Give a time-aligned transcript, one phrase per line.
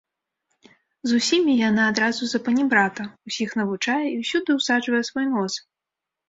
[1.09, 5.53] З усімі яна адразу запанібрата, усіх навучае і ўсюды ўсаджвае свой нос.